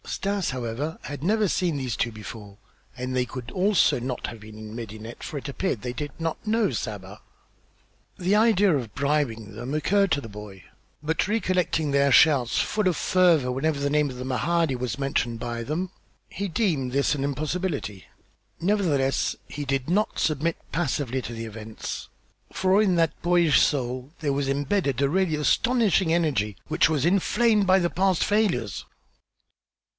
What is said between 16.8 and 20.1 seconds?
this an impossibility. Nevertheless, he did